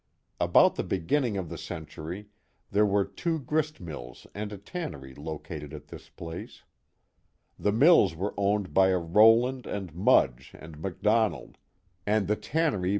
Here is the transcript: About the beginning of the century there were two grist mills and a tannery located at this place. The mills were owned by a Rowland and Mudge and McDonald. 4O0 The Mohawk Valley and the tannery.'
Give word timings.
About 0.39 0.73
the 0.77 0.83
beginning 0.83 1.37
of 1.37 1.49
the 1.49 1.59
century 1.59 2.29
there 2.71 2.87
were 2.87 3.05
two 3.05 3.37
grist 3.37 3.79
mills 3.79 4.25
and 4.33 4.51
a 4.51 4.57
tannery 4.57 5.13
located 5.13 5.75
at 5.75 5.89
this 5.89 6.09
place. 6.09 6.63
The 7.59 7.71
mills 7.71 8.15
were 8.15 8.33
owned 8.35 8.73
by 8.73 8.87
a 8.87 8.97
Rowland 8.97 9.67
and 9.67 9.93
Mudge 9.93 10.53
and 10.57 10.79
McDonald. 10.79 11.51
4O0 11.51 11.53
The 11.53 11.53
Mohawk 11.53 12.07
Valley 12.07 12.17
and 12.17 12.27
the 12.27 12.35
tannery.' 12.35 12.89